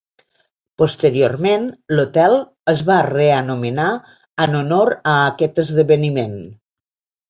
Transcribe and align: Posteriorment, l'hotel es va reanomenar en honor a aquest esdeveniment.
Posteriorment, 0.81 1.67
l'hotel 1.99 2.39
es 2.75 2.83
va 2.89 2.97
reanomenar 3.11 3.89
en 4.49 4.61
honor 4.65 4.99
a 5.01 5.19
aquest 5.31 5.67
esdeveniment. 5.69 6.39